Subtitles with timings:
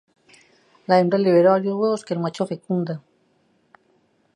[0.87, 3.03] La hembra libera varios huevos que el macho fecunda.